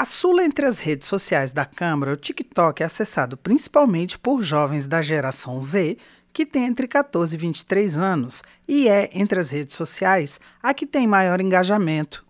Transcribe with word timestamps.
Caçula 0.00 0.42
entre 0.42 0.64
as 0.64 0.78
redes 0.78 1.06
sociais 1.06 1.52
da 1.52 1.66
Câmara, 1.66 2.14
o 2.14 2.16
TikTok 2.16 2.82
é 2.82 2.86
acessado 2.86 3.36
principalmente 3.36 4.18
por 4.18 4.42
jovens 4.42 4.86
da 4.86 5.02
geração 5.02 5.60
Z, 5.60 5.98
que 6.32 6.46
tem 6.46 6.64
entre 6.64 6.88
14 6.88 7.36
e 7.36 7.38
23 7.38 7.98
anos, 7.98 8.42
e 8.66 8.88
é, 8.88 9.10
entre 9.12 9.38
as 9.38 9.50
redes 9.50 9.74
sociais, 9.74 10.40
a 10.62 10.72
que 10.72 10.86
tem 10.86 11.06
maior 11.06 11.38
engajamento. 11.38 12.24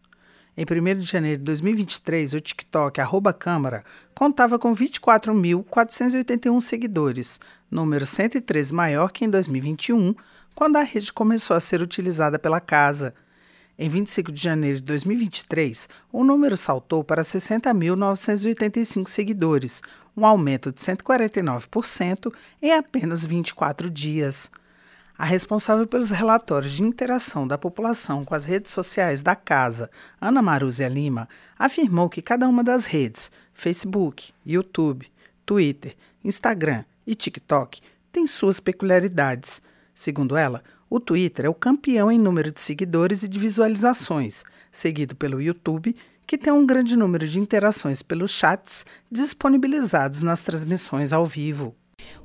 Em 0.56 0.64
1 0.64 0.98
de 0.98 1.06
janeiro 1.06 1.38
de 1.38 1.44
2023, 1.44 2.34
o 2.34 2.40
TikTok 2.40 3.00
arroba 3.00 3.32
Câmara 3.32 3.84
contava 4.16 4.58
com 4.58 4.74
24.481 4.74 6.60
seguidores, 6.60 7.38
número 7.70 8.04
113 8.04 8.74
maior 8.74 9.12
que 9.12 9.24
em 9.24 9.30
2021, 9.30 10.12
quando 10.56 10.74
a 10.74 10.82
rede 10.82 11.12
começou 11.12 11.56
a 11.56 11.60
ser 11.60 11.80
utilizada 11.80 12.36
pela 12.36 12.58
casa. 12.58 13.14
Em 13.82 13.88
25 13.88 14.30
de 14.30 14.42
janeiro 14.42 14.76
de 14.76 14.84
2023, 14.84 15.88
o 16.12 16.22
número 16.22 16.54
saltou 16.54 17.02
para 17.02 17.22
60.985 17.22 19.08
seguidores, 19.08 19.82
um 20.14 20.26
aumento 20.26 20.70
de 20.70 20.78
149% 20.78 22.30
em 22.60 22.74
apenas 22.74 23.24
24 23.24 23.88
dias. 23.88 24.50
A 25.16 25.24
responsável 25.24 25.86
pelos 25.86 26.10
relatórios 26.10 26.72
de 26.72 26.82
interação 26.82 27.48
da 27.48 27.56
população 27.56 28.22
com 28.22 28.34
as 28.34 28.44
redes 28.44 28.70
sociais 28.70 29.22
da 29.22 29.34
casa, 29.34 29.90
Ana 30.20 30.42
Marúzia 30.42 30.86
Lima, 30.86 31.26
afirmou 31.58 32.10
que 32.10 32.20
cada 32.20 32.46
uma 32.46 32.62
das 32.62 32.84
redes, 32.84 33.32
Facebook, 33.54 34.34
YouTube, 34.44 35.10
Twitter, 35.46 35.96
Instagram 36.22 36.84
e 37.06 37.14
TikTok, 37.14 37.80
tem 38.12 38.26
suas 38.26 38.60
peculiaridades. 38.60 39.62
Segundo 40.00 40.34
ela, 40.34 40.64
o 40.88 40.98
Twitter 40.98 41.44
é 41.44 41.48
o 41.50 41.54
campeão 41.54 42.10
em 42.10 42.18
número 42.18 42.50
de 42.50 42.58
seguidores 42.58 43.22
e 43.22 43.28
de 43.28 43.38
visualizações, 43.38 44.44
seguido 44.72 45.14
pelo 45.14 45.42
YouTube, 45.42 45.94
que 46.26 46.38
tem 46.38 46.50
um 46.50 46.64
grande 46.64 46.96
número 46.96 47.28
de 47.28 47.38
interações 47.38 48.02
pelos 48.02 48.30
chats 48.30 48.86
disponibilizados 49.12 50.22
nas 50.22 50.40
transmissões 50.40 51.12
ao 51.12 51.26
vivo. 51.26 51.76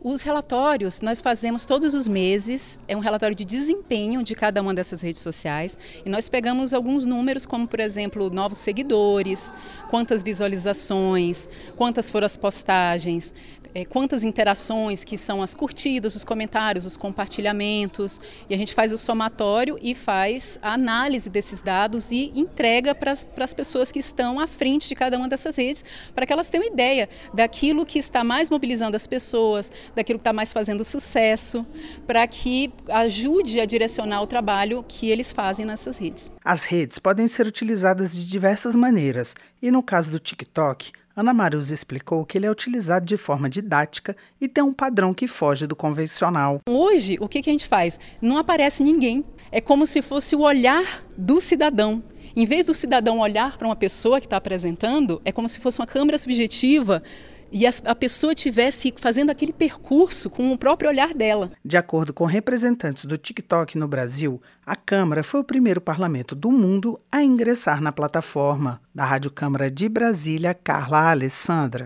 Os 0.08 0.22
relatórios 0.22 1.02
nós 1.02 1.20
fazemos 1.20 1.66
todos 1.66 1.95
os 1.95 2.08
meses, 2.08 2.78
é 2.88 2.95
um 2.95 3.00
relatório 3.00 3.36
de 3.36 3.44
desempenho 3.44 4.22
de 4.22 4.36
cada 4.36 4.62
uma 4.62 4.72
dessas 4.72 5.02
redes 5.02 5.20
sociais 5.20 5.75
e 6.06 6.09
nós 6.12 6.30
pegamos 6.30 6.75
alguns 6.75 7.08
números, 7.08 7.44
como 7.44 7.67
por 7.67 7.80
exemplo, 7.80 8.30
novos 8.30 8.59
seguidores, 8.59 9.52
quantas 9.89 10.22
visualizações, 10.22 11.50
quantas 11.75 12.08
foram 12.08 12.28
as 12.28 12.38
postagens, 12.38 13.34
é, 13.75 13.84
quantas 13.84 14.23
interações, 14.23 15.03
que 15.03 15.17
são 15.17 15.44
as 15.44 15.53
curtidas, 15.53 16.16
os 16.16 16.23
comentários, 16.23 16.86
os 16.86 16.95
compartilhamentos, 16.95 18.22
e 18.50 18.56
a 18.56 18.58
gente 18.58 18.73
faz 18.73 18.94
o 18.94 18.97
somatório 18.97 19.78
e 19.81 19.94
faz 19.94 20.58
a 20.62 20.75
análise 20.75 21.30
desses 21.30 21.62
dados 21.62 22.09
e 22.09 22.31
entrega 22.34 22.95
para 22.95 23.12
as 23.12 23.53
pessoas 23.53 23.92
que 23.92 24.00
estão 24.00 24.40
à 24.40 24.47
frente 24.47 24.88
de 24.88 24.95
cada 24.95 25.17
uma 25.17 25.28
dessas 25.28 25.58
redes, 25.58 25.84
para 26.16 26.25
que 26.25 26.31
elas 26.31 26.47
tenham 26.47 26.66
ideia 26.66 27.09
daquilo 27.34 27.86
que 27.86 28.00
está 28.00 28.23
mais 28.23 28.50
mobilizando 28.50 28.95
as 28.95 29.06
pessoas, 29.06 29.69
daquilo 29.96 30.20
que 30.20 30.22
está 30.22 30.34
mais 30.34 30.52
fazendo 30.52 30.84
sucesso, 30.84 31.66
para 32.06 32.28
que 32.28 32.72
ajude 32.90 33.60
a 33.60 33.66
direcionar 33.66 34.22
o 34.22 34.28
trabalho 34.28 34.84
que 34.88 35.10
eles 35.10 35.32
fazem 35.32 35.66
nessas 35.66 35.98
redes. 35.98 36.32
As 36.44 36.66
redes 36.66 37.00
podem 37.00 37.28
ser 37.28 37.48
utilizadas 37.48 38.14
de 38.14 38.26
diversas 38.26 38.76
maneiras 38.76 39.36
e, 39.62 39.72
no 39.72 39.82
caso 39.82 40.12
do 40.12 40.20
TikTok, 40.20 40.92
Ana 41.16 41.34
Maruz 41.34 41.72
explicou 41.72 42.26
que 42.26 42.38
ele 42.38 42.46
é 42.46 42.52
utilizado 42.52 43.06
de 43.06 43.16
forma 43.16 43.50
didática 43.50 44.18
e 44.40 44.50
tem 44.50 44.62
um 44.62 44.74
padrão 44.74 45.14
que 45.14 45.28
foge 45.28 45.66
do 45.66 45.76
convencional. 45.76 46.59
Hoje, 46.68 47.18
o 47.22 47.30
que, 47.30 47.42
que 47.42 47.50
a 47.50 47.54
gente 47.54 47.68
faz? 47.68 47.98
Não 48.22 48.38
aparece 48.38 48.84
ninguém. 48.84 49.24
É 49.50 49.62
como 49.62 49.88
se 49.88 50.02
fosse 50.02 50.36
o 50.36 50.42
olhar 50.42 51.06
do 51.18 51.40
cidadão. 51.40 52.04
Em 52.36 52.46
vez 52.46 52.66
do 52.66 52.74
cidadão 52.74 53.20
olhar 53.20 53.58
para 53.58 53.66
uma 53.66 53.78
pessoa 53.78 54.20
que 54.20 54.26
está 54.26 54.36
apresentando, 54.36 55.22
é 55.24 55.32
como 55.32 55.48
se 55.48 55.58
fosse 55.58 55.80
uma 55.80 55.88
câmera 55.88 56.18
subjetiva 56.18 57.02
e 57.52 57.66
a, 57.66 57.72
a 57.86 57.96
pessoa 57.96 58.34
estivesse 58.34 58.94
fazendo 58.98 59.30
aquele 59.30 59.54
percurso 59.54 60.30
com 60.30 60.52
o 60.52 60.58
próprio 60.58 60.90
olhar 60.90 61.14
dela. 61.14 61.52
De 61.64 61.78
acordo 61.78 62.14
com 62.14 62.26
representantes 62.26 63.06
do 63.06 63.18
TikTok 63.18 63.78
no 63.78 63.88
Brasil, 63.88 64.42
a 64.66 64.75
Câmara 64.75 65.24
foi 65.24 65.42
o 65.42 65.44
primeiro 65.44 65.80
parlamento 65.80 66.36
do 66.36 66.52
mundo 66.52 67.00
a 67.12 67.22
ingressar 67.22 67.81
na 67.81 67.92
plataforma. 67.92 68.81
Da 68.94 69.03
Rádio 69.03 69.30
Câmara 69.30 69.69
de 69.69 69.90
Brasília, 69.90 70.53
Carla 70.53 71.12
Alessandra. 71.12 71.84